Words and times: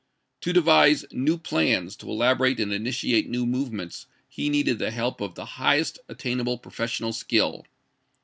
To 0.39 0.51
devise 0.51 1.05
new 1.11 1.37
plans, 1.37 1.95
to 1.97 2.07
elabo 2.07 2.39
rate 2.45 2.59
and 2.59 2.73
initiate 2.73 3.29
new 3.29 3.45
movements, 3.45 4.07
he 4.27 4.49
needed 4.49 4.79
the 4.79 4.89
help 4.89 5.21
of 5.21 5.35
the 5.35 5.45
highest 5.45 5.99
attainable 6.09 6.57
professional 6.57 7.13
skill. 7.13 7.67